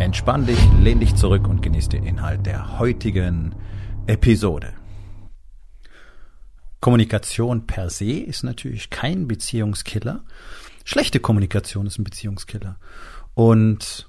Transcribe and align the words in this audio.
Entspann 0.00 0.44
dich, 0.44 0.58
lehn 0.82 0.98
dich 0.98 1.14
zurück 1.14 1.46
und 1.46 1.62
genieß 1.62 1.88
den 1.88 2.02
Inhalt 2.02 2.44
der 2.46 2.80
heutigen 2.80 3.54
Episode. 4.08 4.72
Kommunikation 6.80 7.66
per 7.66 7.90
se 7.90 8.10
ist 8.10 8.42
natürlich 8.42 8.90
kein 8.90 9.28
Beziehungskiller. 9.28 10.24
Schlechte 10.84 11.20
Kommunikation 11.20 11.86
ist 11.86 11.98
ein 11.98 12.04
Beziehungskiller. 12.04 12.76
Und 13.34 14.08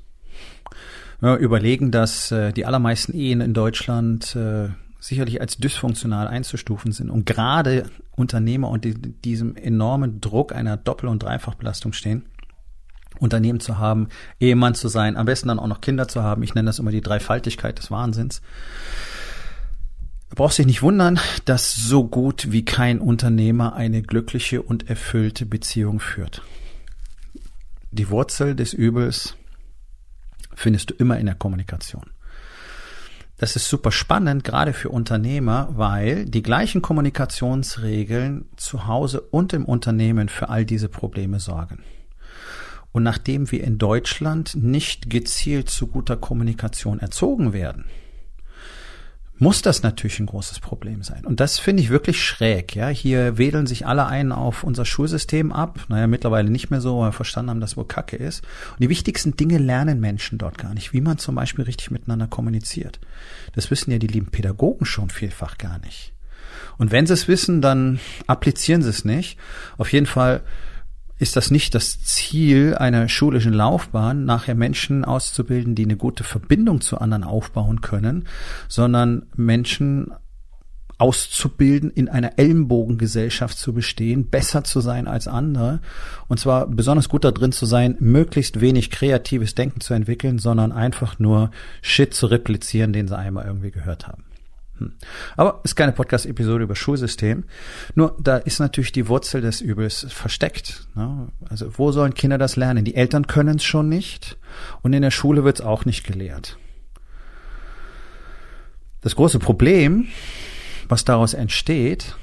ja, 1.22 1.38
überlegen, 1.38 1.92
dass 1.92 2.32
äh, 2.32 2.52
die 2.52 2.66
allermeisten 2.66 3.14
Ehen 3.14 3.40
in 3.40 3.54
Deutschland 3.54 4.36
äh, 4.36 4.70
sicherlich 5.00 5.40
als 5.40 5.58
dysfunktional 5.58 6.28
einzustufen 6.28 6.94
sind 6.94 7.12
und 7.12 7.28
gerade 7.28 7.92
Unternehmer 8.16 8.70
unter 8.70 8.90
diesem 8.90 9.56
enormen 9.56 10.20
Druck 10.20 10.52
einer 10.54 10.78
Doppel- 10.78 11.10
und 11.10 11.22
Dreifachbelastung 11.22 11.94
stehen 11.94 12.26
Unternehmen 13.20 13.60
zu 13.60 13.78
haben, 13.78 14.10
Ehemann 14.40 14.76
zu 14.76 14.88
sein, 14.88 15.18
am 15.18 15.26
besten 15.26 15.48
dann 15.48 15.60
auch 15.60 15.68
noch 15.68 15.82
Kinder 15.82 16.08
zu 16.08 16.24
haben. 16.24 16.44
Ich 16.44 16.56
nenne 16.56 16.68
das 16.68 16.80
immer 16.80 16.92
die 16.92 17.02
Dreifaltigkeit 17.02 17.78
des 17.78 17.92
Wahnsinns. 17.92 18.42
Du 20.30 20.36
brauchst 20.36 20.58
dich 20.58 20.66
nicht 20.66 20.82
wundern, 20.82 21.20
dass 21.46 21.76
so 21.76 22.06
gut 22.06 22.52
wie 22.52 22.66
kein 22.66 23.00
Unternehmer 23.00 23.76
eine 23.76 24.02
glückliche 24.02 24.62
und 24.62 24.90
erfüllte 24.90 25.46
Beziehung 25.46 26.00
führt. 26.00 26.42
Die 27.92 28.10
Wurzel 28.10 28.56
des 28.56 28.74
Übels 28.74 29.36
findest 30.54 30.90
du 30.90 30.94
immer 30.96 31.18
in 31.20 31.28
der 31.28 31.36
Kommunikation. 31.36 32.10
Das 33.38 33.58
ist 33.58 33.68
super 33.68 33.92
spannend, 33.92 34.46
gerade 34.46 34.72
für 34.72 34.90
Unternehmer, 34.90 35.70
weil 35.72 36.26
die 36.26 36.42
gleichen 36.42 36.82
Kommunikationsregeln 36.82 38.46
zu 38.56 38.88
Hause 38.88 39.20
und 39.20 39.52
im 39.52 39.66
Unternehmen 39.66 40.30
für 40.30 40.48
all 40.48 40.66
diese 40.66 40.88
Probleme 40.88 41.42
sorgen. 41.42 41.84
Und 42.96 43.04
nachdem 43.04 43.52
wir 43.52 43.62
in 43.62 43.78
Deutschland 43.78 44.56
nicht 44.56 45.10
gezielt 45.10 45.70
zu 45.70 45.88
guter 45.88 46.16
Kommunikation 46.16 47.02
erzogen 47.02 47.52
werden, 47.52 47.84
muss 49.38 49.62
das 49.62 49.84
natürlich 49.84 50.22
ein 50.22 50.28
großes 50.28 50.62
Problem 50.62 51.04
sein. 51.04 51.26
Und 51.26 51.42
das 51.42 51.60
finde 51.60 51.84
ich 51.84 51.90
wirklich 51.90 52.24
schräg. 52.24 52.74
Ja, 52.74 52.88
hier 52.88 53.38
wedeln 53.38 53.68
sich 53.68 53.86
alle 53.86 54.06
einen 54.06 54.32
auf 54.32 54.64
unser 54.64 54.86
Schulsystem 54.86 55.52
ab. 55.52 55.82
Naja, 55.90 56.08
mittlerweile 56.08 56.50
nicht 56.50 56.70
mehr 56.70 56.80
so, 56.80 57.00
weil 57.00 57.10
wir 57.10 57.12
verstanden 57.12 57.50
haben, 57.50 57.60
dass 57.60 57.76
wohl 57.76 57.86
Kacke 57.86 58.16
ist. 58.16 58.44
Und 58.72 58.84
die 58.84 58.90
wichtigsten 58.90 59.36
Dinge 59.36 59.58
lernen 59.58 60.00
Menschen 60.00 60.38
dort 60.38 60.58
gar 60.58 60.74
nicht. 60.74 60.94
Wie 60.94 61.02
man 61.02 61.18
zum 61.18 61.36
Beispiel 61.36 61.66
richtig 61.66 61.92
miteinander 61.92 62.28
kommuniziert. 62.28 63.02
Das 63.56 63.70
wissen 63.72 63.92
ja 63.92 63.98
die 63.98 64.08
lieben 64.08 64.32
Pädagogen 64.32 64.86
schon 64.86 65.10
vielfach 65.10 65.58
gar 65.58 65.80
nicht. 65.80 66.14
Und 66.78 66.94
wenn 66.94 67.08
sie 67.08 67.14
es 67.14 67.28
wissen, 67.28 67.62
dann 67.62 68.00
applizieren 68.26 68.82
sie 68.82 68.90
es 68.90 69.04
nicht. 69.04 69.38
Auf 69.78 69.92
jeden 69.92 70.06
Fall 70.06 70.44
ist 71.18 71.36
das 71.36 71.52
nicht 71.52 71.76
das 71.76 72.04
Ziel 72.04 72.76
einer 72.76 73.08
schulischen 73.08 73.54
Laufbahn, 73.54 74.26
nachher 74.26 74.56
Menschen 74.56 75.06
auszubilden, 75.06 75.76
die 75.76 75.86
eine 75.86 75.96
gute 75.96 76.24
Verbindung 76.24 76.82
zu 76.82 76.98
anderen 76.98 77.24
aufbauen 77.24 77.82
können, 77.82 78.28
sondern 78.68 79.26
Menschen 79.36 80.12
auszubilden, 80.98 81.90
in 81.90 82.10
einer 82.10 82.38
Ellenbogengesellschaft 82.38 83.58
zu 83.58 83.74
bestehen, 83.74 84.30
besser 84.30 84.64
zu 84.64 84.80
sein 84.80 85.08
als 85.08 85.28
andere 85.28 85.82
und 86.28 86.40
zwar 86.40 86.68
besonders 86.68 87.10
gut 87.10 87.24
da 87.26 87.32
drin 87.32 87.52
zu 87.52 87.66
sein, 87.66 87.98
möglichst 88.00 88.62
wenig 88.62 88.92
kreatives 88.92 89.56
Denken 89.56 89.82
zu 89.82 89.94
entwickeln, 89.94 90.40
sondern 90.40 90.72
einfach 90.72 91.20
nur 91.20 91.52
Shit 91.82 92.14
zu 92.14 92.28
replizieren, 92.28 92.94
den 92.94 93.08
sie 93.08 93.18
einmal 93.18 93.46
irgendwie 93.46 93.72
gehört 93.72 94.08
haben. 94.08 94.25
Hm. 94.78 94.94
Aber 95.38 95.62
ist 95.64 95.76
keine 95.76 95.94
Podcast-Episode 95.94 96.64
über 96.64 96.76
Schulsystem. 96.76 97.46
Nur 97.94 98.18
da 98.20 98.38
ist 98.38 98.60
natürlich 98.60 98.92
die 98.92 99.08
Wurzel 99.08 99.42
des 99.42 99.62
Übels 99.62 100.06
versteckt. 100.10 100.88
Ne? 100.96 101.30
Also 101.50 101.78
wo 101.78 101.92
sollen 101.92 102.14
Kinder 102.14 102.38
das 102.38 102.56
lernen? 102.56 102.86
Die 102.86 102.96
Eltern 102.96 103.28
können 103.28 103.58
es 103.58 103.64
schon 103.64 103.90
nicht 103.90 104.38
und 104.82 104.94
in 104.94 105.02
der 105.02 105.12
Schule 105.12 105.44
wird 105.44 105.60
es 105.60 105.66
auch 105.66 105.86
nicht 105.86 106.06
gelehrt. 106.06 106.58
Das 109.02 109.16
große 109.16 109.40
Problem, 109.40 110.08
was 110.90 111.06
daraus 111.06 111.34
entsteht, 111.34 112.16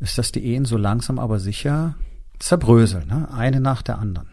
ist, 0.00 0.18
dass 0.18 0.32
die 0.32 0.44
Ehen 0.44 0.64
so 0.64 0.76
langsam 0.76 1.18
aber 1.18 1.38
sicher 1.38 1.94
zerbröseln, 2.38 3.06
ne? 3.08 3.28
eine 3.32 3.60
nach 3.60 3.82
der 3.82 3.98
anderen. 3.98 4.28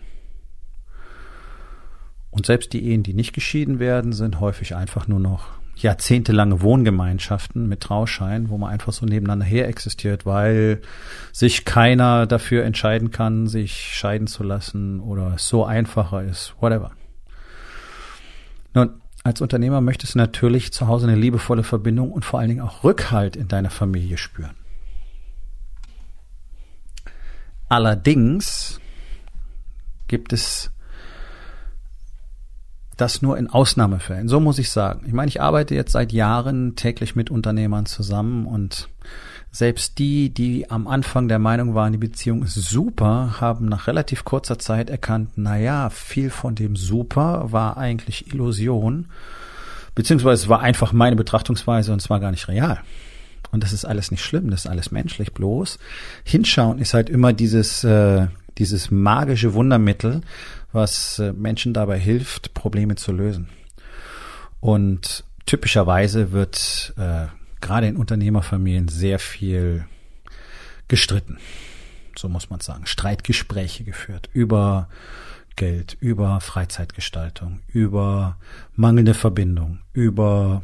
Und 2.31 2.47
selbst 2.47 2.73
die 2.73 2.83
Ehen, 2.85 3.03
die 3.03 3.13
nicht 3.13 3.33
geschieden 3.33 3.77
werden, 3.77 4.11
sind 4.11 4.39
häufig 4.39 4.75
einfach 4.75 5.07
nur 5.07 5.19
noch 5.19 5.51
jahrzehntelange 5.75 6.61
Wohngemeinschaften 6.61 7.67
mit 7.67 7.81
Trauschein, 7.81 8.49
wo 8.49 8.57
man 8.57 8.71
einfach 8.71 8.93
so 8.93 9.05
nebeneinander 9.05 9.45
her 9.45 9.67
existiert, 9.67 10.25
weil 10.25 10.81
sich 11.31 11.65
keiner 11.65 12.27
dafür 12.27 12.63
entscheiden 12.63 13.11
kann, 13.11 13.47
sich 13.47 13.73
scheiden 13.93 14.27
zu 14.27 14.43
lassen 14.43 14.99
oder 14.99 15.33
es 15.35 15.47
so 15.47 15.65
einfacher 15.65 16.23
ist, 16.23 16.55
whatever. 16.59 16.91
Nun, 18.73 19.01
als 19.23 19.41
Unternehmer 19.41 19.81
möchtest 19.81 20.15
du 20.15 20.19
natürlich 20.19 20.73
zu 20.73 20.87
Hause 20.87 21.07
eine 21.07 21.15
liebevolle 21.15 21.63
Verbindung 21.63 22.11
und 22.11 22.25
vor 22.25 22.39
allen 22.39 22.49
Dingen 22.49 22.61
auch 22.61 22.83
Rückhalt 22.83 23.35
in 23.35 23.47
deiner 23.47 23.69
Familie 23.69 24.17
spüren. 24.17 24.55
Allerdings 27.69 28.79
gibt 30.07 30.33
es 30.33 30.71
das 32.97 33.21
nur 33.21 33.37
in 33.37 33.49
Ausnahmefällen. 33.49 34.27
So 34.27 34.39
muss 34.39 34.59
ich 34.59 34.69
sagen. 34.69 35.03
Ich 35.07 35.13
meine, 35.13 35.29
ich 35.29 35.41
arbeite 35.41 35.75
jetzt 35.75 35.91
seit 35.91 36.11
Jahren 36.11 36.75
täglich 36.75 37.15
mit 37.15 37.29
Unternehmern 37.29 37.85
zusammen 37.85 38.45
und 38.45 38.89
selbst 39.51 39.99
die, 39.99 40.31
die 40.31 40.71
am 40.71 40.87
Anfang 40.87 41.27
der 41.27 41.37
Meinung 41.37 41.75
waren, 41.75 41.91
die 41.91 41.99
Beziehung 41.99 42.43
ist 42.43 42.55
super, 42.55 43.39
haben 43.39 43.67
nach 43.67 43.85
relativ 43.85 44.25
kurzer 44.25 44.57
Zeit 44.57 44.89
erkannt, 44.89 45.29
na 45.35 45.59
ja, 45.59 45.91
viel 45.91 46.31
von 46.31 46.55
dem 46.55 46.75
super 46.75 47.51
war 47.51 47.77
eigentlich 47.77 48.33
Illusion, 48.33 49.09
beziehungsweise 49.93 50.43
es 50.43 50.49
war 50.49 50.61
einfach 50.61 50.91
meine 50.91 51.15
Betrachtungsweise 51.15 51.93
und 51.93 52.01
zwar 52.01 52.19
gar 52.19 52.31
nicht 52.31 52.47
real. 52.47 52.79
Und 53.51 53.61
das 53.63 53.73
ist 53.73 53.85
alles 53.85 54.09
nicht 54.09 54.23
schlimm, 54.23 54.49
das 54.49 54.65
ist 54.65 54.71
alles 54.71 54.89
menschlich 54.89 55.33
bloß. 55.33 55.77
Hinschauen 56.23 56.79
ist 56.79 56.95
halt 56.95 57.07
immer 57.07 57.31
dieses, 57.33 57.83
äh, 57.83 58.25
dieses 58.57 58.89
magische 58.89 59.53
Wundermittel, 59.53 60.21
was 60.73 61.19
äh, 61.19 61.31
Menschen 61.31 61.73
dabei 61.73 61.97
hilft, 61.97 62.53
Probleme 62.53 62.95
zu 62.95 63.11
lösen. 63.11 63.49
Und 64.59 65.23
typischerweise 65.45 66.31
wird 66.31 66.93
äh, 66.97 67.27
gerade 67.61 67.87
in 67.87 67.97
Unternehmerfamilien 67.97 68.87
sehr 68.87 69.19
viel 69.19 69.85
gestritten. 70.87 71.37
So 72.17 72.29
muss 72.29 72.49
man 72.49 72.59
sagen. 72.59 72.85
Streitgespräche 72.85 73.83
geführt 73.83 74.29
über 74.33 74.89
Geld, 75.55 75.97
über 75.99 76.39
Freizeitgestaltung, 76.41 77.59
über 77.67 78.37
mangelnde 78.75 79.13
Verbindung, 79.13 79.79
über 79.93 80.63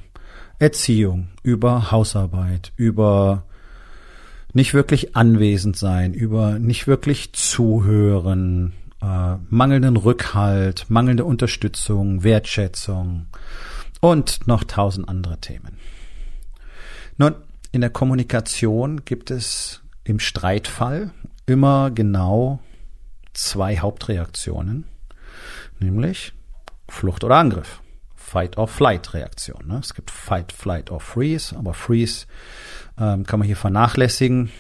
Erziehung, 0.58 1.30
über 1.44 1.92
Hausarbeit, 1.92 2.74
über 2.76 3.46
nicht 4.54 4.74
wirklich 4.74 5.16
anwesend 5.16 5.78
sein, 5.78 6.14
über 6.14 6.58
nicht 6.58 6.88
wirklich 6.88 7.34
zuhören, 7.34 8.74
äh, 9.02 9.36
mangelnden 9.50 9.98
Rückhalt, 9.98 10.86
mangelnde 10.90 11.26
Unterstützung, 11.26 12.24
Wertschätzung 12.24 13.28
und 14.02 14.48
noch 14.48 14.64
tausend 14.64 15.08
andere 15.08 15.40
Themen. 15.40 15.78
Nun, 17.18 17.36
in 17.72 17.82
der 17.82 17.90
Kommunikation 17.90 19.06
gibt 19.06 19.32
es 19.32 19.82
im 20.04 20.20
Streitfall 20.20 21.12
immer 21.46 21.92
genau 21.92 22.60
zwei 23.34 23.78
Hauptreaktionen, 23.78 24.86
nämlich 25.80 26.34
Flucht 26.88 27.24
oder 27.24 27.38
Angriff. 27.38 27.82
Fight 28.16 28.58
or 28.60 28.68
Flight 28.68 29.14
Reaktion. 29.16 29.68
Ne? 29.68 29.80
Es 29.80 29.96
gibt 29.96 30.12
Fight, 30.12 30.52
Flight 30.52 30.92
or 30.92 31.00
Freeze, 31.00 31.56
aber 31.58 31.74
Freeze 31.74 32.28
ähm, 33.00 33.26
kann 33.26 33.40
man 33.40 33.48
hier 33.48 33.56
vernachlässigen. 33.56 34.52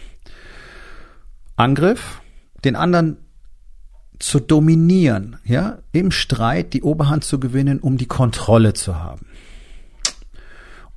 Angriff, 1.55 2.21
den 2.63 2.75
anderen 2.75 3.17
zu 4.19 4.39
dominieren, 4.39 5.37
ja, 5.45 5.79
im 5.91 6.11
Streit 6.11 6.73
die 6.73 6.83
Oberhand 6.83 7.23
zu 7.23 7.39
gewinnen, 7.39 7.79
um 7.79 7.97
die 7.97 8.05
Kontrolle 8.05 8.73
zu 8.73 8.97
haben. 8.97 9.25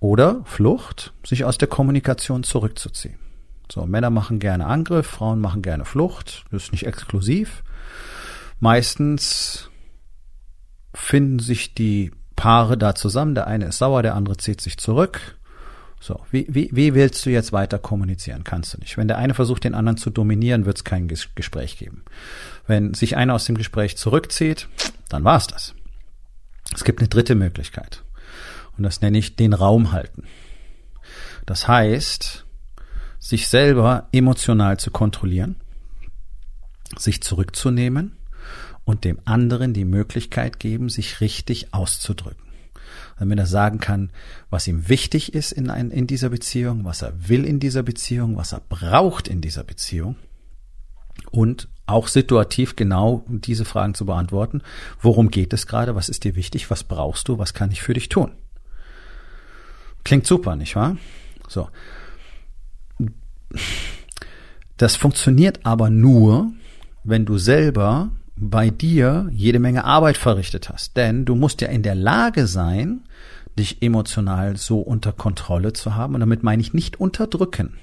Oder 0.01 0.43
Flucht, 0.45 1.13
sich 1.25 1.45
aus 1.45 1.59
der 1.59 1.69
Kommunikation 1.69 2.43
zurückzuziehen. 2.43 3.19
So, 3.71 3.87
Männer 3.87 4.11
machen 4.11 4.41
gerne 4.41 4.67
Angriff, 4.67 5.07
Frauen 5.07 5.41
machen 5.41 5.63
gerne 5.63 5.85
Flucht, 5.85 6.45
das 6.51 6.65
ist 6.65 6.73
nicht 6.73 6.87
exklusiv. 6.87 7.63
Meistens 8.59 9.71
finden 10.93 11.39
sich 11.39 11.75
die 11.75 12.13
Paare 12.37 12.77
da 12.77 12.95
zusammen. 12.95 13.35
Der 13.35 13.47
eine 13.47 13.67
ist 13.67 13.79
sauer, 13.79 14.03
der 14.03 14.15
andere 14.15 14.37
zieht 14.37 14.61
sich 14.61 14.77
zurück. 14.79 15.39
So, 16.03 16.21
wie, 16.33 16.47
wie, 16.49 16.69
wie 16.73 16.95
willst 16.95 17.25
du 17.25 17.31
jetzt 17.31 17.53
weiter 17.53 17.79
kommunizieren? 17.79 18.43
Kannst 18.43 18.75
du 18.75 18.79
nicht. 18.79 18.97
Wenn 18.97 19.07
der 19.07 19.19
eine 19.19 19.35
versucht, 19.35 19.63
den 19.63 19.77
anderen 19.77 19.97
zu 19.97 20.11
dominieren, 20.11 20.67
wird 20.67 20.79
es 20.79 20.85
kein 20.85 21.07
Gespräch 21.07 21.79
geben. 21.79 22.03
Wenn 22.67 22.93
sich 22.93 23.17
einer 23.17 23.35
aus 23.35 23.45
dem 23.45 23.57
Gespräch 23.57 23.97
zurückzieht, 23.97 24.67
dann 25.09 25.23
war's 25.23 25.47
das. 25.47 25.77
Es 26.75 26.83
gibt 26.83 26.99
eine 26.99 27.09
dritte 27.09 27.37
Möglichkeit. 27.37 28.03
Und 28.77 28.83
das 28.83 29.01
nenne 29.01 29.17
ich 29.17 29.37
den 29.37 29.53
Raum 29.53 29.93
halten. 29.93 30.25
Das 31.47 31.69
heißt, 31.69 32.47
sich 33.21 33.47
selber 33.47 34.09
emotional 34.11 34.81
zu 34.81 34.91
kontrollieren, 34.91 35.55
sich 36.99 37.23
zurückzunehmen 37.23 38.17
und 38.85 39.05
dem 39.05 39.21
anderen 39.25 39.73
die 39.73 39.85
Möglichkeit 39.85 40.59
geben, 40.59 40.89
sich 40.89 41.21
richtig 41.21 41.73
auszudrücken. 41.73 42.43
Damit 43.23 43.39
er 43.39 43.47
sagen 43.47 43.79
kann, 43.79 44.11
was 44.51 44.67
ihm 44.67 44.89
wichtig 44.89 45.33
ist 45.33 45.53
in, 45.53 45.71
ein, 45.71 45.93
in 45.93 46.09
dieser 46.09 46.29
Beziehung, 46.29 46.85
was 46.85 47.03
er 47.03 47.29
will 47.29 47.45
in 47.45 47.61
dieser 47.61 47.85
Beziehung, 47.85 48.37
was 48.37 48.53
er 48.53 48.61
braucht 48.69 49.29
in 49.29 49.41
dieser 49.41 49.63
Beziehung 49.63 50.17
und 51.31 51.69
auch 51.87 52.09
situativ 52.09 52.75
genau 52.75 53.25
diese 53.29 53.65
Fragen 53.65 53.95
zu 53.95 54.07
beantworten. 54.07 54.61
Worum 55.01 55.31
geht 55.31 55.53
es 55.53 55.69
gerade? 55.69 55.95
Was 55.95 56.09
ist 56.09 56.25
dir 56.25 56.35
wichtig? 56.35 56.69
Was 56.69 56.83
brauchst 56.83 57.29
du? 57.29 57.39
Was 57.39 57.55
kann 57.55 57.71
ich 57.71 57.81
für 57.81 57.95
dich 57.95 58.09
tun? 58.09 58.33
Klingt 60.03 60.27
super, 60.27 60.57
nicht 60.57 60.75
wahr? 60.75 60.97
So. 61.47 61.69
Das 64.79 64.97
funktioniert 64.97 65.61
aber 65.63 65.91
nur, 65.91 66.51
wenn 67.05 67.25
du 67.25 67.39
selber 67.39 68.11
bei 68.37 68.71
dir 68.71 69.29
jede 69.31 69.59
Menge 69.59 69.85
Arbeit 69.85 70.17
verrichtet 70.17 70.69
hast. 70.69 70.97
Denn 70.97 71.25
du 71.25 71.35
musst 71.35 71.61
ja 71.61 71.69
in 71.69 71.83
der 71.83 71.95
Lage 71.95 72.47
sein, 72.47 73.03
dich 73.59 73.83
emotional 73.83 74.57
so 74.57 74.81
unter 74.81 75.13
Kontrolle 75.13 75.73
zu 75.73 75.95
haben. 75.95 76.15
Und 76.15 76.21
damit 76.21 76.43
meine 76.43 76.63
ich 76.63 76.75
nicht 76.75 77.01
unterdrücken, 77.01 77.79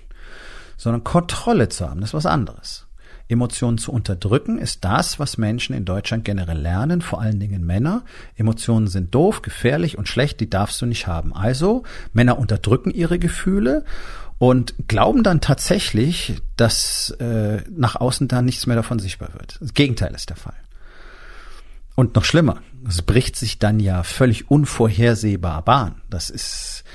sondern 0.78 1.04
Kontrolle 1.04 1.70
zu 1.70 1.90
haben. 1.90 2.02
Das 2.02 2.12
ist 2.12 2.16
was 2.16 2.26
anderes. 2.26 2.88
Emotionen 3.30 3.78
zu 3.78 3.92
unterdrücken 3.92 4.58
ist 4.58 4.84
das, 4.84 5.20
was 5.20 5.38
Menschen 5.38 5.76
in 5.76 5.86
Deutschland 5.86 6.26
generell 6.26 6.58
lernen, 6.58 7.02
vor 7.02 7.22
allen 7.22 7.40
Dingen 7.40 7.64
Männer. 7.64 8.02
Emotionen 8.36 8.88
sind 8.88 9.14
doof, 9.14 9.44
gefährlich 9.44 10.00
und 10.00 10.08
schlecht, 10.08 10.40
die 10.40 10.50
darfst 10.50 10.82
du 10.82 10.88
nicht 10.88 11.06
haben. 11.06 11.36
Also 11.36 11.84
Männer 12.12 12.40
unterdrücken 12.40 12.90
ihre 12.90 13.20
Gefühle 13.20 13.86
und 14.40 14.74
glauben 14.88 15.22
dann 15.22 15.42
tatsächlich, 15.42 16.42
dass 16.56 17.12
äh, 17.20 17.62
nach 17.70 17.98
außen 17.98 18.28
da 18.30 18.42
nichts 18.42 18.66
mehr 18.66 18.78
davon 18.78 18.98
sichtbar 18.98 19.30
wird. 19.34 19.58
Das 19.62 19.74
Gegenteil 19.74 20.16
ist 20.16 20.30
der 20.30 20.38
Fall. 20.38 20.56
Und 21.96 22.16
noch 22.16 22.24
schlimmer, 22.24 22.62
es 22.88 23.02
bricht 23.02 23.36
sich 23.36 23.60
dann 23.60 23.82
ja 23.82 24.04
völlig 24.04 24.50
unvorhersehbar 24.50 25.62
Bahn. 25.64 26.02
Das 26.10 26.30
ist, 26.30 26.86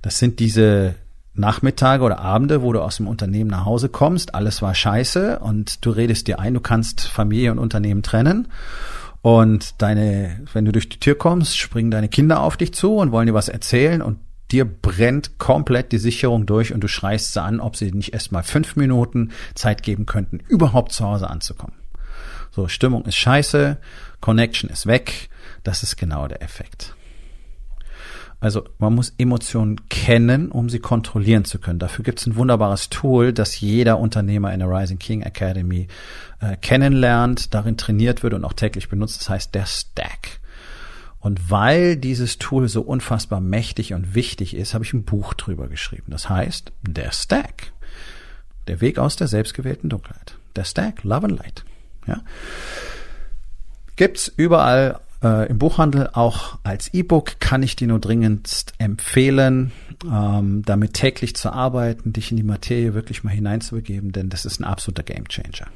das 0.00 0.18
sind 0.18 0.40
diese 0.40 0.94
Nachmittage 1.34 2.02
oder 2.02 2.20
Abende, 2.20 2.62
wo 2.62 2.72
du 2.72 2.80
aus 2.80 2.96
dem 2.96 3.06
Unternehmen 3.06 3.50
nach 3.50 3.66
Hause 3.66 3.90
kommst, 3.90 4.34
alles 4.34 4.62
war 4.62 4.74
scheiße 4.74 5.38
und 5.40 5.84
du 5.84 5.90
redest 5.90 6.26
dir 6.26 6.38
ein, 6.38 6.54
du 6.54 6.60
kannst 6.60 7.02
Familie 7.02 7.52
und 7.52 7.58
Unternehmen 7.58 8.02
trennen. 8.02 8.48
Und 9.20 9.82
deine, 9.82 10.40
wenn 10.52 10.64
du 10.64 10.72
durch 10.72 10.88
die 10.88 11.00
Tür 11.00 11.18
kommst, 11.18 11.58
springen 11.58 11.90
deine 11.90 12.08
Kinder 12.08 12.40
auf 12.40 12.56
dich 12.56 12.72
zu 12.72 12.96
und 12.96 13.12
wollen 13.12 13.26
dir 13.26 13.34
was 13.34 13.48
erzählen 13.48 14.00
und 14.00 14.18
dir 14.50 14.64
brennt 14.64 15.38
komplett 15.38 15.92
die 15.92 15.98
Sicherung 15.98 16.46
durch 16.46 16.72
und 16.72 16.80
du 16.80 16.88
schreist 16.88 17.32
sie 17.32 17.42
an, 17.42 17.60
ob 17.60 17.76
sie 17.76 17.90
nicht 17.92 18.12
erst 18.12 18.32
mal 18.32 18.42
fünf 18.42 18.76
Minuten 18.76 19.32
Zeit 19.54 19.82
geben 19.82 20.06
könnten, 20.06 20.40
überhaupt 20.48 20.92
zu 20.92 21.04
Hause 21.04 21.28
anzukommen. 21.28 21.76
So, 22.50 22.68
Stimmung 22.68 23.04
ist 23.04 23.16
scheiße, 23.16 23.78
Connection 24.20 24.70
ist 24.70 24.86
weg, 24.86 25.28
das 25.62 25.82
ist 25.82 25.96
genau 25.96 26.26
der 26.28 26.42
Effekt. 26.42 26.94
Also 28.38 28.64
man 28.78 28.94
muss 28.94 29.14
Emotionen 29.16 29.88
kennen, 29.88 30.50
um 30.50 30.68
sie 30.68 30.78
kontrollieren 30.78 31.44
zu 31.44 31.58
können. 31.58 31.78
Dafür 31.78 32.04
gibt 32.04 32.20
es 32.20 32.26
ein 32.26 32.36
wunderbares 32.36 32.90
Tool, 32.90 33.32
das 33.32 33.60
jeder 33.60 33.98
Unternehmer 33.98 34.52
in 34.52 34.60
der 34.60 34.68
Rising 34.68 34.98
King 34.98 35.22
Academy 35.22 35.88
äh, 36.40 36.56
kennenlernt, 36.56 37.54
darin 37.54 37.76
trainiert 37.78 38.22
wird 38.22 38.34
und 38.34 38.44
auch 38.44 38.52
täglich 38.52 38.88
benutzt. 38.88 39.20
Das 39.20 39.30
heißt 39.30 39.54
der 39.54 39.66
Stack. 39.66 40.40
Und 41.26 41.50
weil 41.50 41.96
dieses 41.96 42.38
Tool 42.38 42.68
so 42.68 42.82
unfassbar 42.82 43.40
mächtig 43.40 43.94
und 43.94 44.14
wichtig 44.14 44.54
ist, 44.54 44.74
habe 44.74 44.84
ich 44.84 44.92
ein 44.92 45.02
Buch 45.02 45.34
drüber 45.34 45.66
geschrieben. 45.66 46.04
Das 46.06 46.28
heißt, 46.28 46.70
der 46.82 47.10
Stack. 47.10 47.72
Der 48.68 48.80
Weg 48.80 49.00
aus 49.00 49.16
der 49.16 49.26
selbstgewählten 49.26 49.90
Dunkelheit. 49.90 50.38
Der 50.54 50.62
Stack, 50.62 51.02
Love 51.02 51.26
and 51.26 51.38
Light. 51.40 51.64
Ja. 52.06 52.20
Gibt's 53.96 54.32
überall 54.36 55.00
äh, 55.20 55.48
im 55.48 55.58
Buchhandel, 55.58 56.10
auch 56.12 56.60
als 56.62 56.94
E-Book 56.94 57.40
kann 57.40 57.64
ich 57.64 57.74
dir 57.74 57.88
nur 57.88 57.98
dringendst 57.98 58.74
empfehlen, 58.78 59.72
ähm, 60.08 60.62
damit 60.64 60.94
täglich 60.94 61.34
zu 61.34 61.50
arbeiten, 61.50 62.12
dich 62.12 62.30
in 62.30 62.36
die 62.36 62.44
Materie 62.44 62.94
wirklich 62.94 63.24
mal 63.24 63.30
hineinzubegeben, 63.30 64.12
denn 64.12 64.28
das 64.28 64.44
ist 64.44 64.60
ein 64.60 64.64
absoluter 64.64 65.02
Gamechanger. 65.02 65.66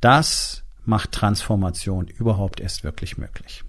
Das 0.00 0.64
macht 0.84 1.12
Transformation 1.12 2.08
überhaupt 2.08 2.58
erst 2.58 2.82
wirklich 2.82 3.18
möglich 3.18 3.62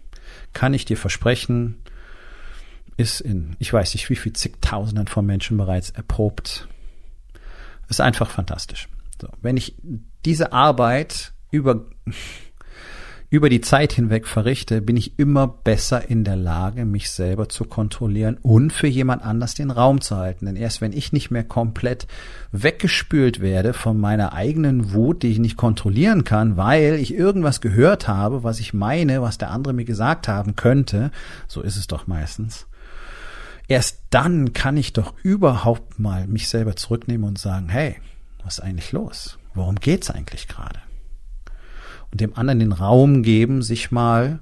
kann 0.56 0.74
ich 0.74 0.86
dir 0.86 0.98
versprechen, 0.98 1.84
ist 2.98 3.22
in, 3.22 3.56
ich 3.60 3.72
weiß 3.72 3.94
nicht 3.94 4.10
wie 4.10 4.16
viel 4.16 4.34
zigtausenden 4.34 5.08
von 5.08 5.26
Menschen 5.26 5.58
bereits 5.58 5.92
erprobt. 5.92 6.68
Ist 7.90 8.02
einfach 8.02 8.32
fantastisch. 8.32 8.88
So, 9.22 9.28
wenn 9.42 9.58
ich 9.58 9.76
diese 10.24 10.54
Arbeit 10.54 11.34
über 11.52 11.86
über 13.36 13.50
die 13.50 13.60
Zeit 13.60 13.92
hinweg 13.92 14.28
verrichte, 14.28 14.82
bin 14.82 14.96
ich 14.96 15.20
immer 15.20 15.48
besser 15.48 16.10
in 16.10 16.24
der 16.24 16.38
Lage, 16.38 16.86
mich 16.86 17.12
selber 17.12 17.50
zu 17.50 17.66
kontrollieren 17.66 18.38
und 18.42 18.72
für 18.72 18.88
jemand 18.88 19.24
anders 19.24 19.54
den 19.56 19.72
Raum 19.72 20.00
zu 20.00 20.16
halten. 20.16 20.46
Denn 20.46 20.56
erst 20.56 20.80
wenn 20.80 20.94
ich 20.94 21.12
nicht 21.12 21.32
mehr 21.32 21.44
komplett 21.44 22.08
weggespült 22.54 23.42
werde 23.42 23.74
von 23.74 24.00
meiner 24.00 24.32
eigenen 24.32 24.94
Wut, 24.94 25.22
die 25.22 25.32
ich 25.32 25.40
nicht 25.40 25.58
kontrollieren 25.58 26.24
kann, 26.24 26.56
weil 26.56 26.96
ich 26.96 27.14
irgendwas 27.14 27.60
gehört 27.60 28.08
habe, 28.08 28.44
was 28.44 28.62
ich 28.62 28.74
meine, 28.74 29.22
was 29.22 29.38
der 29.38 29.52
andere 29.52 29.74
mir 29.74 29.86
gesagt 29.86 30.30
haben 30.30 30.56
könnte, 30.56 31.12
so 31.50 31.62
ist 31.62 31.76
es 31.76 31.88
doch 31.88 32.08
meistens. 32.08 32.68
Erst 33.68 34.00
dann 34.12 34.54
kann 34.54 34.78
ich 34.78 34.94
doch 34.94 35.14
überhaupt 35.24 36.00
mal 36.00 36.26
mich 36.28 36.48
selber 36.48 36.78
zurücknehmen 36.78 37.28
und 37.28 37.38
sagen, 37.38 37.68
hey, 37.68 37.98
was 38.44 38.60
ist 38.60 38.64
eigentlich 38.64 38.94
los? 38.94 39.38
Worum 39.54 39.76
geht's 39.76 40.10
eigentlich 40.10 40.48
gerade? 40.48 40.85
Und 42.16 42.22
dem 42.22 42.38
anderen 42.38 42.60
den 42.60 42.72
Raum 42.72 43.24
geben, 43.24 43.62
sich 43.62 43.92
mal 43.92 44.40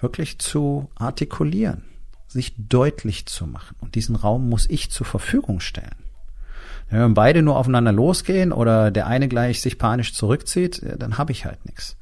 wirklich 0.00 0.38
zu 0.38 0.88
artikulieren, 0.94 1.82
sich 2.26 2.54
deutlich 2.56 3.26
zu 3.26 3.46
machen. 3.46 3.76
Und 3.80 3.96
diesen 3.96 4.16
Raum 4.16 4.48
muss 4.48 4.64
ich 4.70 4.90
zur 4.90 5.04
Verfügung 5.04 5.60
stellen. 5.60 6.06
Wenn 6.88 7.12
beide 7.12 7.42
nur 7.42 7.58
aufeinander 7.58 7.92
losgehen 7.92 8.50
oder 8.50 8.90
der 8.90 9.08
eine 9.08 9.28
gleich 9.28 9.60
sich 9.60 9.76
panisch 9.76 10.14
zurückzieht, 10.14 10.80
dann 10.98 11.18
habe 11.18 11.32
ich 11.32 11.44
halt 11.44 11.66
nichts. 11.66 11.98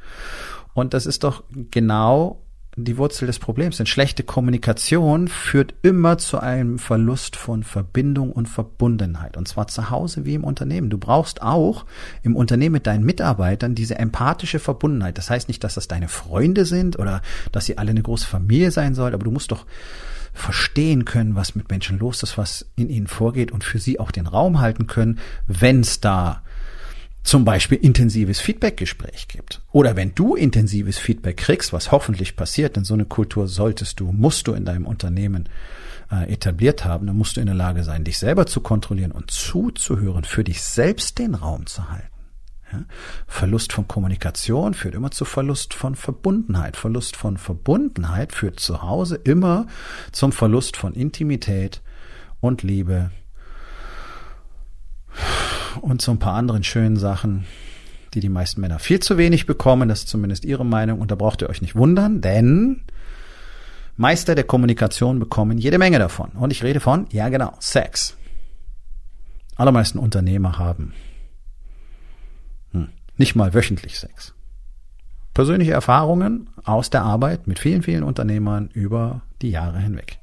Und 0.74 0.94
das 0.94 1.06
ist 1.06 1.24
doch 1.24 1.42
genau 1.72 2.40
die 2.84 2.98
Wurzel 2.98 3.26
des 3.26 3.38
Problems. 3.38 3.76
Denn 3.76 3.86
schlechte 3.86 4.22
Kommunikation 4.22 5.28
führt 5.28 5.74
immer 5.82 6.18
zu 6.18 6.38
einem 6.38 6.78
Verlust 6.78 7.36
von 7.36 7.62
Verbindung 7.62 8.32
und 8.32 8.48
Verbundenheit. 8.48 9.36
Und 9.36 9.48
zwar 9.48 9.68
zu 9.68 9.90
Hause 9.90 10.24
wie 10.24 10.34
im 10.34 10.44
Unternehmen. 10.44 10.90
Du 10.90 10.98
brauchst 10.98 11.42
auch 11.42 11.84
im 12.22 12.36
Unternehmen 12.36 12.74
mit 12.74 12.86
deinen 12.86 13.04
Mitarbeitern 13.04 13.74
diese 13.74 13.98
empathische 13.98 14.58
Verbundenheit. 14.58 15.18
Das 15.18 15.30
heißt 15.30 15.48
nicht, 15.48 15.64
dass 15.64 15.74
das 15.74 15.88
deine 15.88 16.08
Freunde 16.08 16.64
sind 16.64 16.98
oder 16.98 17.22
dass 17.52 17.66
sie 17.66 17.78
alle 17.78 17.90
eine 17.90 18.02
große 18.02 18.26
Familie 18.26 18.70
sein 18.70 18.94
sollen, 18.94 19.14
aber 19.14 19.24
du 19.24 19.30
musst 19.30 19.50
doch 19.50 19.66
verstehen 20.32 21.04
können, 21.04 21.34
was 21.34 21.54
mit 21.54 21.68
Menschen 21.70 21.98
los 21.98 22.22
ist, 22.22 22.38
was 22.38 22.66
in 22.76 22.88
ihnen 22.88 23.08
vorgeht 23.08 23.50
und 23.50 23.64
für 23.64 23.78
sie 23.78 23.98
auch 23.98 24.10
den 24.10 24.26
Raum 24.26 24.60
halten 24.60 24.86
können, 24.86 25.18
wenn 25.46 25.80
es 25.80 26.00
da 26.00 26.42
zum 27.28 27.44
Beispiel 27.44 27.76
intensives 27.76 28.40
Feedbackgespräch 28.40 29.28
gibt. 29.28 29.60
Oder 29.70 29.96
wenn 29.96 30.14
du 30.14 30.34
intensives 30.34 30.96
Feedback 30.96 31.36
kriegst, 31.36 31.74
was 31.74 31.92
hoffentlich 31.92 32.36
passiert, 32.36 32.76
denn 32.76 32.84
so 32.84 32.94
eine 32.94 33.04
Kultur 33.04 33.48
solltest 33.48 34.00
du, 34.00 34.12
musst 34.12 34.46
du 34.46 34.54
in 34.54 34.64
deinem 34.64 34.86
Unternehmen 34.86 35.50
äh, 36.10 36.32
etabliert 36.32 36.86
haben, 36.86 37.06
dann 37.06 37.18
musst 37.18 37.36
du 37.36 37.42
in 37.42 37.46
der 37.46 37.54
Lage 37.54 37.84
sein, 37.84 38.02
dich 38.02 38.16
selber 38.16 38.46
zu 38.46 38.62
kontrollieren 38.62 39.12
und 39.12 39.30
zuzuhören, 39.30 40.24
für 40.24 40.42
dich 40.42 40.62
selbst 40.62 41.18
den 41.18 41.34
Raum 41.34 41.66
zu 41.66 41.90
halten. 41.90 42.08
Ja? 42.72 42.84
Verlust 43.26 43.74
von 43.74 43.86
Kommunikation 43.86 44.72
führt 44.72 44.94
immer 44.94 45.10
zu 45.10 45.26
Verlust 45.26 45.74
von 45.74 45.96
Verbundenheit. 45.96 46.78
Verlust 46.78 47.14
von 47.14 47.36
Verbundenheit 47.36 48.32
führt 48.32 48.58
zu 48.58 48.80
Hause 48.80 49.16
immer 49.16 49.66
zum 50.12 50.32
Verlust 50.32 50.78
von 50.78 50.94
Intimität 50.94 51.82
und 52.40 52.62
Liebe 52.62 53.10
und 55.78 56.02
so 56.02 56.12
ein 56.12 56.18
paar 56.18 56.34
anderen 56.34 56.64
schönen 56.64 56.96
Sachen, 56.96 57.46
die 58.14 58.20
die 58.20 58.28
meisten 58.28 58.60
Männer 58.60 58.78
viel 58.78 59.00
zu 59.00 59.18
wenig 59.18 59.46
bekommen. 59.46 59.88
Das 59.88 60.00
ist 60.00 60.08
zumindest 60.08 60.44
ihre 60.44 60.64
Meinung 60.64 61.00
und 61.00 61.10
da 61.10 61.14
braucht 61.14 61.42
ihr 61.42 61.48
euch 61.48 61.62
nicht 61.62 61.76
wundern, 61.76 62.20
denn 62.20 62.82
Meister 63.96 64.34
der 64.34 64.44
Kommunikation 64.44 65.18
bekommen 65.18 65.58
jede 65.58 65.78
Menge 65.78 65.98
davon. 65.98 66.30
Und 66.30 66.52
ich 66.52 66.62
rede 66.62 66.80
von, 66.80 67.06
ja 67.10 67.28
genau, 67.28 67.54
Sex. 67.58 68.16
Allermeisten 69.56 69.98
Unternehmer 69.98 70.58
haben 70.58 70.94
hm, 72.72 72.88
nicht 73.16 73.34
mal 73.34 73.54
wöchentlich 73.54 73.98
Sex. 73.98 74.34
Persönliche 75.34 75.72
Erfahrungen 75.72 76.50
aus 76.64 76.90
der 76.90 77.02
Arbeit 77.02 77.46
mit 77.46 77.58
vielen, 77.58 77.82
vielen 77.82 78.04
Unternehmern 78.04 78.70
über 78.72 79.22
die 79.42 79.50
Jahre 79.50 79.78
hinweg. 79.78 80.18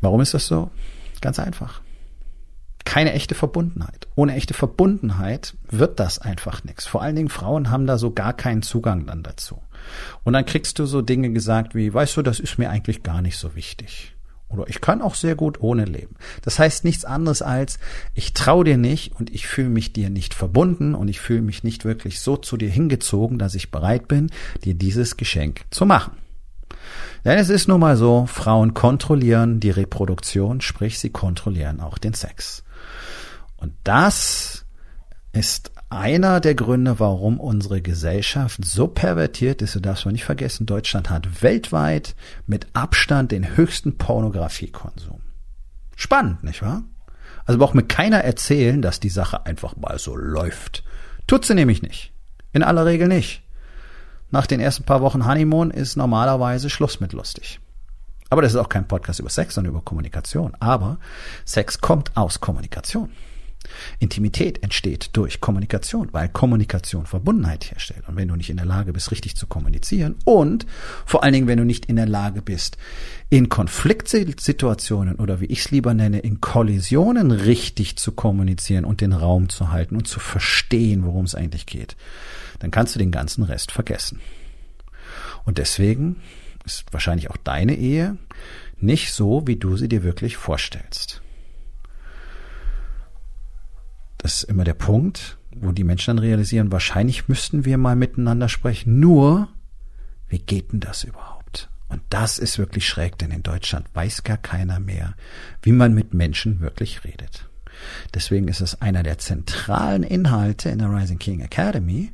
Warum 0.00 0.20
ist 0.20 0.34
das 0.34 0.46
so? 0.46 0.70
Ganz 1.20 1.38
einfach. 1.38 1.80
Keine 2.96 3.12
echte 3.12 3.34
Verbundenheit. 3.34 4.08
Ohne 4.14 4.34
echte 4.36 4.54
Verbundenheit 4.54 5.54
wird 5.68 6.00
das 6.00 6.18
einfach 6.18 6.64
nichts. 6.64 6.86
Vor 6.86 7.02
allen 7.02 7.14
Dingen 7.14 7.28
Frauen 7.28 7.70
haben 7.70 7.86
da 7.86 7.98
so 7.98 8.10
gar 8.10 8.32
keinen 8.32 8.62
Zugang 8.62 9.04
dann 9.04 9.22
dazu. 9.22 9.60
Und 10.24 10.32
dann 10.32 10.46
kriegst 10.46 10.78
du 10.78 10.86
so 10.86 11.02
Dinge 11.02 11.30
gesagt 11.30 11.74
wie, 11.74 11.92
weißt 11.92 12.16
du, 12.16 12.22
das 12.22 12.40
ist 12.40 12.56
mir 12.56 12.70
eigentlich 12.70 13.02
gar 13.02 13.20
nicht 13.20 13.36
so 13.36 13.54
wichtig. 13.54 14.16
Oder 14.48 14.66
ich 14.68 14.80
kann 14.80 15.02
auch 15.02 15.14
sehr 15.14 15.34
gut 15.34 15.60
ohne 15.60 15.84
leben. 15.84 16.16
Das 16.40 16.58
heißt 16.58 16.84
nichts 16.84 17.04
anderes 17.04 17.42
als, 17.42 17.78
ich 18.14 18.32
traue 18.32 18.64
dir 18.64 18.78
nicht 18.78 19.12
und 19.20 19.28
ich 19.28 19.46
fühle 19.46 19.68
mich 19.68 19.92
dir 19.92 20.08
nicht 20.08 20.32
verbunden 20.32 20.94
und 20.94 21.08
ich 21.08 21.20
fühle 21.20 21.42
mich 21.42 21.64
nicht 21.64 21.84
wirklich 21.84 22.20
so 22.20 22.38
zu 22.38 22.56
dir 22.56 22.70
hingezogen, 22.70 23.38
dass 23.38 23.54
ich 23.54 23.70
bereit 23.70 24.08
bin, 24.08 24.30
dir 24.64 24.72
dieses 24.72 25.18
Geschenk 25.18 25.66
zu 25.70 25.84
machen. 25.84 26.16
Denn 27.26 27.38
es 27.38 27.50
ist 27.50 27.68
nun 27.68 27.80
mal 27.80 27.98
so, 27.98 28.24
Frauen 28.24 28.72
kontrollieren 28.72 29.60
die 29.60 29.68
Reproduktion, 29.68 30.62
sprich 30.62 30.98
sie 30.98 31.10
kontrollieren 31.10 31.80
auch 31.80 31.98
den 31.98 32.14
Sex. 32.14 32.62
Und 33.56 33.74
das 33.84 34.64
ist 35.32 35.72
einer 35.88 36.40
der 36.40 36.54
Gründe, 36.54 36.98
warum 36.98 37.38
unsere 37.38 37.80
Gesellschaft 37.80 38.64
so 38.64 38.88
pervertiert 38.88 39.62
ist. 39.62 39.74
Du 39.74 39.80
darfst 39.80 40.04
man 40.04 40.12
nicht 40.12 40.24
vergessen, 40.24 40.66
Deutschland 40.66 41.10
hat 41.10 41.42
weltweit 41.42 42.16
mit 42.46 42.66
Abstand 42.72 43.32
den 43.32 43.56
höchsten 43.56 43.98
Pornografiekonsum. 43.98 45.20
Spannend, 45.94 46.42
nicht 46.42 46.62
wahr? 46.62 46.82
Also 47.44 47.58
braucht 47.58 47.74
mir 47.74 47.86
keiner 47.86 48.18
erzählen, 48.18 48.82
dass 48.82 48.98
die 48.98 49.08
Sache 49.08 49.46
einfach 49.46 49.76
mal 49.76 49.98
so 49.98 50.16
läuft. 50.16 50.82
Tut 51.26 51.44
sie 51.44 51.54
nämlich 51.54 51.82
nicht. 51.82 52.12
In 52.52 52.62
aller 52.62 52.84
Regel 52.84 53.08
nicht. 53.08 53.42
Nach 54.30 54.46
den 54.46 54.60
ersten 54.60 54.84
paar 54.84 55.00
Wochen 55.00 55.24
Honeymoon 55.24 55.70
ist 55.70 55.96
normalerweise 55.96 56.68
Schluss 56.68 56.98
mit 56.98 57.12
lustig. 57.12 57.60
Aber 58.28 58.42
das 58.42 58.52
ist 58.52 58.58
auch 58.58 58.68
kein 58.68 58.88
Podcast 58.88 59.20
über 59.20 59.30
Sex, 59.30 59.54
sondern 59.54 59.72
über 59.72 59.82
Kommunikation. 59.82 60.56
Aber 60.58 60.98
Sex 61.44 61.80
kommt 61.80 62.16
aus 62.16 62.40
Kommunikation. 62.40 63.10
Intimität 63.98 64.62
entsteht 64.62 65.10
durch 65.12 65.40
Kommunikation, 65.40 66.08
weil 66.12 66.28
Kommunikation 66.28 67.06
Verbundenheit 67.06 67.70
herstellt. 67.70 68.08
Und 68.08 68.16
wenn 68.16 68.28
du 68.28 68.36
nicht 68.36 68.50
in 68.50 68.56
der 68.56 68.66
Lage 68.66 68.92
bist, 68.92 69.10
richtig 69.10 69.36
zu 69.36 69.46
kommunizieren 69.46 70.16
und 70.24 70.66
vor 71.04 71.22
allen 71.22 71.32
Dingen, 71.32 71.46
wenn 71.46 71.58
du 71.58 71.64
nicht 71.64 71.86
in 71.86 71.96
der 71.96 72.06
Lage 72.06 72.42
bist, 72.42 72.76
in 73.28 73.48
Konfliktsituationen 73.48 75.16
oder 75.16 75.40
wie 75.40 75.46
ich 75.46 75.60
es 75.60 75.70
lieber 75.70 75.94
nenne, 75.94 76.20
in 76.20 76.40
Kollisionen 76.40 77.30
richtig 77.30 77.96
zu 77.96 78.12
kommunizieren 78.12 78.84
und 78.84 79.00
den 79.00 79.12
Raum 79.12 79.48
zu 79.48 79.70
halten 79.70 79.96
und 79.96 80.06
zu 80.06 80.20
verstehen, 80.20 81.04
worum 81.04 81.24
es 81.24 81.34
eigentlich 81.34 81.66
geht, 81.66 81.96
dann 82.60 82.70
kannst 82.70 82.94
du 82.94 82.98
den 82.98 83.10
ganzen 83.10 83.42
Rest 83.42 83.72
vergessen. 83.72 84.20
Und 85.44 85.58
deswegen 85.58 86.16
ist 86.64 86.84
wahrscheinlich 86.92 87.30
auch 87.30 87.36
deine 87.36 87.74
Ehe 87.74 88.16
nicht 88.78 89.12
so, 89.12 89.46
wie 89.46 89.56
du 89.56 89.76
sie 89.76 89.88
dir 89.88 90.02
wirklich 90.02 90.36
vorstellst. 90.36 91.22
Das 94.04 94.14
ist 94.34 94.42
immer 94.44 94.64
der 94.64 94.74
Punkt, 94.74 95.38
wo 95.54 95.72
die 95.72 95.84
Menschen 95.84 96.16
dann 96.16 96.24
realisieren, 96.24 96.72
wahrscheinlich 96.72 97.28
müssten 97.28 97.64
wir 97.64 97.78
mal 97.78 97.96
miteinander 97.96 98.48
sprechen. 98.48 99.00
Nur, 99.00 99.48
wie 100.28 100.38
geht 100.38 100.72
denn 100.72 100.80
das 100.80 101.04
überhaupt? 101.04 101.70
Und 101.88 102.02
das 102.10 102.38
ist 102.38 102.58
wirklich 102.58 102.86
schräg, 102.86 103.18
denn 103.18 103.30
in 103.30 103.42
Deutschland 103.42 103.86
weiß 103.94 104.24
gar 104.24 104.36
keiner 104.36 104.80
mehr, 104.80 105.14
wie 105.62 105.72
man 105.72 105.94
mit 105.94 106.14
Menschen 106.14 106.60
wirklich 106.60 107.04
redet. 107.04 107.48
Deswegen 108.14 108.48
ist 108.48 108.60
es 108.60 108.80
einer 108.80 109.02
der 109.02 109.18
zentralen 109.18 110.02
Inhalte 110.02 110.68
in 110.70 110.78
der 110.78 110.90
Rising 110.90 111.18
King 111.18 111.40
Academy, 111.40 112.12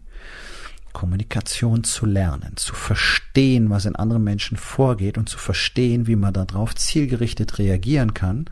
Kommunikation 0.92 1.84
zu 1.84 2.04
lernen, 2.04 2.56
zu 2.56 2.74
verstehen, 2.74 3.70
was 3.70 3.86
in 3.86 3.96
anderen 3.96 4.24
Menschen 4.24 4.58
vorgeht 4.58 5.16
und 5.16 5.28
zu 5.28 5.38
verstehen, 5.38 6.06
wie 6.06 6.16
man 6.16 6.34
darauf 6.34 6.74
zielgerichtet 6.74 7.58
reagieren 7.58 8.12
kann, 8.12 8.46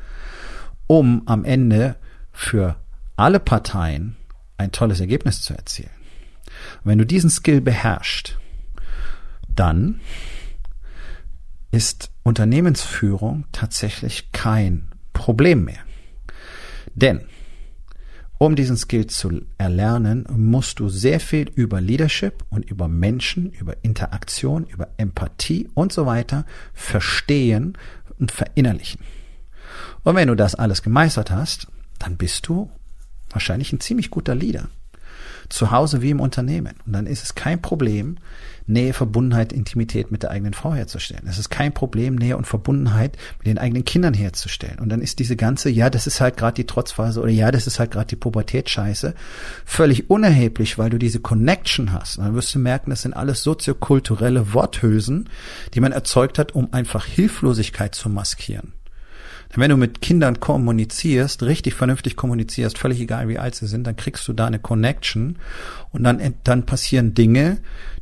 um 0.87 1.23
am 1.27 1.45
Ende 1.45 1.97
für 2.33 2.77
alle 3.21 3.39
Parteien 3.39 4.17
ein 4.57 4.73
tolles 4.73 5.01
Ergebnis 5.01 5.43
zu 5.43 5.55
erzielen. 5.55 5.91
Und 6.83 6.91
wenn 6.91 6.99
du 6.99 7.07
diesen 7.07 7.31
Skill 7.31 7.61
beherrschst, 7.61 8.39
dann 9.49 10.01
ist 11.71 12.11
Unternehmensführung 12.23 13.45
tatsächlich 13.53 14.33
kein 14.33 14.89
Problem 15.13 15.65
mehr. 15.65 15.81
Denn 16.95 17.27
um 18.39 18.57
diesen 18.57 18.79
Skill 18.79 19.07
zu 19.07 19.43
erlernen, 19.59 20.27
musst 20.35 20.81
du 20.81 20.89
sehr 20.89 21.21
viel 21.21 21.51
über 21.55 21.83
Leadership 21.83 22.43
und 22.49 22.65
über 22.65 22.89
Menschen, 22.89 23.51
über 23.53 23.77
Interaktion, 23.83 24.65
über 24.65 24.89
Empathie 24.97 25.69
und 25.75 25.93
so 25.93 26.07
weiter 26.07 26.47
verstehen 26.73 27.77
und 28.19 28.33
verinnerlichen. 28.33 29.03
Und 30.05 30.15
wenn 30.17 30.29
du 30.29 30.35
das 30.35 30.55
alles 30.55 30.83
gemeistert 30.83 31.31
hast, 31.31 31.67
dann 31.99 32.17
bist 32.17 32.49
du 32.49 32.71
wahrscheinlich 33.31 33.73
ein 33.73 33.81
ziemlich 33.81 34.11
guter 34.11 34.35
Leader. 34.35 34.69
Zu 35.49 35.73
Hause 35.73 36.01
wie 36.01 36.11
im 36.11 36.21
Unternehmen. 36.21 36.75
Und 36.87 36.93
dann 36.93 37.07
ist 37.07 37.25
es 37.25 37.35
kein 37.35 37.61
Problem, 37.61 38.19
Nähe, 38.71 38.93
Verbundenheit, 38.93 39.53
Intimität 39.53 40.11
mit 40.13 40.23
der 40.23 40.31
eigenen 40.31 40.55
Frau 40.55 40.73
herzustellen. 40.73 41.27
Es 41.27 41.39
ist 41.39 41.51
kein 41.51 41.75
Problem, 41.75 42.15
Nähe 42.15 42.37
und 42.37 42.47
Verbundenheit 42.47 43.17
mit 43.39 43.49
den 43.49 43.59
eigenen 43.59 43.85
Kindern 43.85 44.15
herzustellen. 44.15 44.79
Und 44.79 44.89
dann 44.91 45.03
ist 45.03 45.19
diese 45.19 45.35
ganze, 45.37 45.71
ja, 45.71 45.91
das 45.91 46.07
ist 46.07 46.21
halt 46.21 46.37
gerade 46.37 46.55
die 46.55 46.67
Trotzphase 46.67 47.21
oder 47.21 47.33
ja, 47.33 47.51
das 47.51 47.67
ist 47.67 47.81
halt 47.81 47.91
gerade 47.91 48.07
die 48.07 48.17
Pubertätscheiße, 48.17 49.15
völlig 49.65 50.09
unerheblich, 50.09 50.79
weil 50.79 50.91
du 50.91 50.99
diese 50.99 51.21
Connection 51.21 51.93
hast. 51.93 52.19
Und 52.19 52.25
dann 52.25 52.35
wirst 52.35 52.55
du 52.55 52.61
merken, 52.61 52.91
das 52.91 53.03
sind 53.03 53.15
alles 53.15 53.43
soziokulturelle 53.43 54.55
Worthülsen, 54.55 55.29
die 55.75 55.81
man 55.81 55.93
erzeugt 55.93 56.39
hat, 56.39 56.55
um 56.55 56.73
einfach 56.73 57.05
Hilflosigkeit 57.05 57.95
zu 57.95 58.09
maskieren. 58.09 58.73
Denn 59.51 59.63
wenn 59.63 59.71
du 59.71 59.77
mit 59.77 60.01
Kindern 60.01 60.41
kommunizierst, 60.41 61.43
richtig 61.43 61.75
vernünftig 61.75 62.17
kommunizierst, 62.17 62.79
völlig 62.79 63.01
egal 63.01 63.29
wie 63.29 63.39
alt 63.39 63.55
sie 63.55 63.67
sind, 63.67 63.87
dann 63.87 63.97
kriegst 63.97 64.27
du 64.29 64.33
da 64.33 64.47
eine 64.47 64.59
Connection 64.59 65.39
und 65.91 66.05
dann, 66.05 66.35
dann 66.45 66.67
passieren 66.67 67.15
Dinge, 67.15 67.59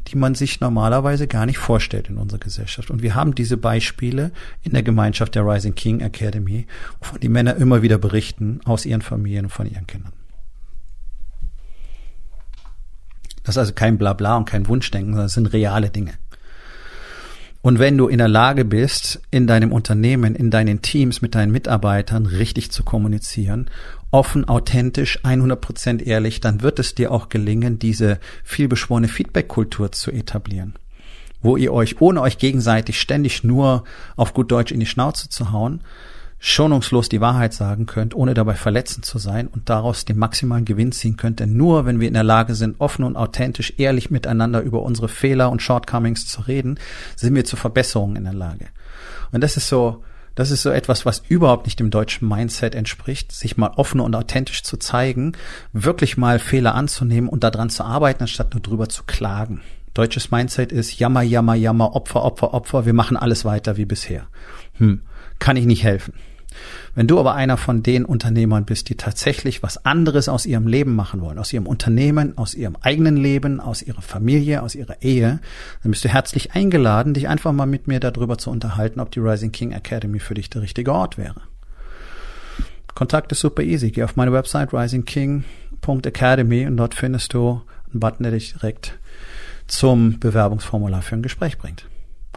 die 0.08 0.16
man 0.16 0.34
sich 0.34 0.60
normalerweise 0.60 1.26
gar 1.26 1.46
nicht 1.46 1.58
vorstellt 1.58 2.08
in 2.08 2.16
unserer 2.16 2.40
Gesellschaft. 2.40 2.90
Und 2.90 3.02
wir 3.02 3.14
haben 3.14 3.34
diese 3.34 3.56
Beispiele 3.56 4.32
in 4.62 4.72
der 4.72 4.82
Gemeinschaft 4.82 5.34
der 5.34 5.46
Rising 5.46 5.74
King 5.74 6.00
Academy, 6.00 6.66
wovon 7.00 7.20
die 7.20 7.28
Männer 7.28 7.56
immer 7.56 7.82
wieder 7.82 7.98
berichten 7.98 8.60
aus 8.64 8.86
ihren 8.86 9.02
Familien 9.02 9.46
und 9.46 9.50
von 9.50 9.70
ihren 9.70 9.86
Kindern. 9.86 10.12
Das 13.42 13.54
ist 13.54 13.58
also 13.58 13.72
kein 13.72 13.96
Blabla 13.96 14.36
und 14.36 14.44
kein 14.44 14.66
Wunschdenken, 14.68 15.12
sondern 15.12 15.26
es 15.26 15.32
sind 15.32 15.52
reale 15.54 15.88
Dinge. 15.88 16.12
Und 17.60 17.78
wenn 17.78 17.98
du 17.98 18.06
in 18.06 18.18
der 18.18 18.28
Lage 18.28 18.64
bist, 18.64 19.20
in 19.30 19.46
deinem 19.46 19.72
Unternehmen, 19.72 20.34
in 20.34 20.50
deinen 20.50 20.80
Teams 20.80 21.22
mit 21.22 21.34
deinen 21.34 21.50
Mitarbeitern 21.50 22.26
richtig 22.26 22.70
zu 22.70 22.84
kommunizieren, 22.84 23.68
offen, 24.10 24.46
authentisch, 24.46 25.20
100% 25.24 26.02
ehrlich, 26.04 26.40
dann 26.40 26.62
wird 26.62 26.78
es 26.78 26.94
dir 26.94 27.10
auch 27.10 27.28
gelingen, 27.28 27.78
diese 27.78 28.20
vielbeschworene 28.44 29.08
Feedback-Kultur 29.08 29.92
zu 29.92 30.12
etablieren. 30.12 30.74
Wo 31.42 31.56
ihr 31.56 31.72
euch, 31.72 32.00
ohne 32.00 32.22
euch 32.22 32.38
gegenseitig 32.38 33.00
ständig 33.00 33.44
nur 33.44 33.84
auf 34.16 34.34
gut 34.34 34.50
Deutsch 34.50 34.72
in 34.72 34.80
die 34.80 34.86
Schnauze 34.86 35.28
zu 35.28 35.52
hauen, 35.52 35.82
schonungslos 36.38 37.08
die 37.08 37.20
Wahrheit 37.20 37.52
sagen 37.52 37.86
könnt, 37.86 38.14
ohne 38.14 38.34
dabei 38.34 38.54
verletzend 38.54 39.04
zu 39.04 39.18
sein 39.18 39.48
und 39.48 39.68
daraus 39.68 40.04
den 40.04 40.18
maximalen 40.18 40.64
Gewinn 40.64 40.92
ziehen 40.92 41.16
könnt. 41.16 41.40
Denn 41.40 41.56
nur 41.56 41.84
wenn 41.84 42.00
wir 42.00 42.08
in 42.08 42.14
der 42.14 42.24
Lage 42.24 42.54
sind, 42.54 42.76
offen 42.80 43.04
und 43.04 43.16
authentisch, 43.16 43.74
ehrlich 43.78 44.10
miteinander 44.10 44.60
über 44.60 44.82
unsere 44.82 45.08
Fehler 45.08 45.50
und 45.50 45.62
Shortcomings 45.62 46.26
zu 46.26 46.42
reden, 46.42 46.78
sind 47.16 47.34
wir 47.34 47.44
zu 47.44 47.56
Verbesserungen 47.56 48.16
in 48.16 48.24
der 48.24 48.34
Lage. 48.34 48.66
Und 49.32 49.42
das 49.42 49.56
ist 49.56 49.68
so, 49.68 50.04
das 50.36 50.52
ist 50.52 50.62
so 50.62 50.70
etwas, 50.70 51.04
was 51.04 51.22
überhaupt 51.28 51.66
nicht 51.66 51.80
dem 51.80 51.90
deutschen 51.90 52.28
Mindset 52.28 52.76
entspricht, 52.76 53.32
sich 53.32 53.56
mal 53.56 53.72
offen 53.74 53.98
und 53.98 54.14
authentisch 54.14 54.62
zu 54.62 54.76
zeigen, 54.76 55.32
wirklich 55.72 56.16
mal 56.16 56.38
Fehler 56.38 56.76
anzunehmen 56.76 57.28
und 57.28 57.42
daran 57.42 57.70
zu 57.70 57.82
arbeiten, 57.82 58.22
anstatt 58.22 58.54
nur 58.54 58.62
drüber 58.62 58.88
zu 58.88 59.02
klagen. 59.02 59.62
Deutsches 59.94 60.30
Mindset 60.30 60.70
ist 60.70 60.96
Jammer, 61.00 61.22
Jammer, 61.22 61.56
Jammer, 61.56 61.96
Opfer, 61.96 62.22
Opfer, 62.22 62.54
Opfer, 62.54 62.86
wir 62.86 62.92
machen 62.92 63.16
alles 63.16 63.44
weiter 63.44 63.76
wie 63.76 63.84
bisher. 63.84 64.28
Hm, 64.74 65.00
kann 65.38 65.56
ich 65.56 65.66
nicht 65.66 65.84
helfen. 65.84 66.14
Wenn 66.94 67.06
du 67.06 67.20
aber 67.20 67.34
einer 67.34 67.56
von 67.56 67.82
den 67.82 68.04
Unternehmern 68.04 68.64
bist, 68.64 68.88
die 68.88 68.96
tatsächlich 68.96 69.62
was 69.62 69.84
anderes 69.84 70.28
aus 70.28 70.46
ihrem 70.46 70.66
Leben 70.66 70.96
machen 70.96 71.20
wollen, 71.20 71.38
aus 71.38 71.52
ihrem 71.52 71.66
Unternehmen, 71.66 72.36
aus 72.36 72.54
ihrem 72.54 72.76
eigenen 72.80 73.16
Leben, 73.16 73.60
aus 73.60 73.82
ihrer 73.82 74.02
Familie, 74.02 74.62
aus 74.62 74.74
ihrer 74.74 75.00
Ehe, 75.02 75.40
dann 75.82 75.92
bist 75.92 76.04
du 76.04 76.08
herzlich 76.08 76.52
eingeladen, 76.52 77.14
dich 77.14 77.28
einfach 77.28 77.52
mal 77.52 77.66
mit 77.66 77.86
mir 77.86 78.00
darüber 78.00 78.38
zu 78.38 78.50
unterhalten, 78.50 78.98
ob 79.00 79.10
die 79.10 79.20
Rising 79.20 79.52
King 79.52 79.72
Academy 79.72 80.18
für 80.18 80.34
dich 80.34 80.50
der 80.50 80.62
richtige 80.62 80.92
Ort 80.92 81.18
wäre. 81.18 81.42
Kontakt 82.94 83.30
ist 83.30 83.40
super 83.40 83.62
easy. 83.62 83.92
Geh 83.92 84.02
auf 84.02 84.16
meine 84.16 84.32
Website 84.32 84.72
risingking.academy 84.72 86.66
und 86.66 86.76
dort 86.76 86.96
findest 86.96 87.32
du 87.32 87.62
einen 87.92 88.00
Button, 88.00 88.24
der 88.24 88.32
dich 88.32 88.54
direkt 88.54 88.98
zum 89.68 90.18
Bewerbungsformular 90.18 91.02
für 91.02 91.14
ein 91.14 91.22
Gespräch 91.22 91.58
bringt. 91.58 91.86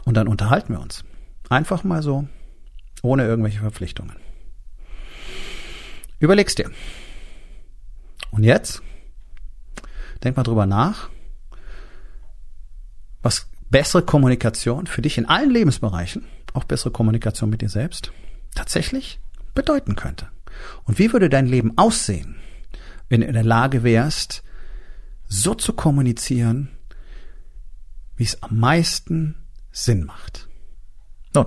Und 0.04 0.16
dann 0.16 0.28
unterhalten 0.28 0.74
wir 0.74 0.80
uns. 0.80 1.02
Einfach 1.48 1.82
mal 1.82 2.00
so 2.00 2.28
ohne 3.02 3.26
irgendwelche 3.26 3.60
Verpflichtungen. 3.60 4.16
Überleg's 6.18 6.54
dir. 6.54 6.70
Und 8.30 8.44
jetzt 8.44 8.82
denk 10.22 10.36
mal 10.36 10.44
drüber 10.44 10.66
nach, 10.66 11.10
was 13.22 13.48
bessere 13.70 14.02
Kommunikation 14.02 14.86
für 14.86 15.02
dich 15.02 15.18
in 15.18 15.26
allen 15.26 15.50
Lebensbereichen, 15.50 16.24
auch 16.52 16.64
bessere 16.64 16.92
Kommunikation 16.92 17.50
mit 17.50 17.60
dir 17.60 17.68
selbst, 17.68 18.12
tatsächlich 18.54 19.20
bedeuten 19.54 19.96
könnte. 19.96 20.28
Und 20.84 20.98
wie 20.98 21.12
würde 21.12 21.28
dein 21.28 21.46
Leben 21.46 21.76
aussehen, 21.76 22.36
wenn 23.08 23.20
du 23.20 23.26
in 23.26 23.34
der 23.34 23.44
Lage 23.44 23.82
wärst, 23.82 24.42
so 25.26 25.54
zu 25.54 25.72
kommunizieren, 25.72 26.70
wie 28.16 28.24
es 28.24 28.42
am 28.42 28.58
meisten 28.58 29.36
Sinn 29.70 30.04
macht. 30.04 30.48
Nun, 31.34 31.46